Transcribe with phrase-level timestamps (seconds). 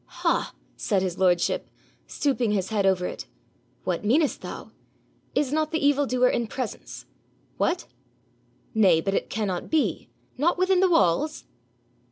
[0.07, 1.69] 'Ha!' said his lordship,
[2.07, 3.27] stooping his head over it,
[3.83, 4.71] 'what meanest thou?
[5.35, 7.05] Is not the evil doer in presence?
[7.57, 7.85] What?
[8.73, 10.09] Nay, but it cannot be?
[10.39, 11.45] Not within the walls?